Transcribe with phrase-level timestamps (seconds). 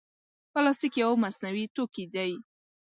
[0.51, 2.31] پلاستيک یو مصنوعي توکي دی.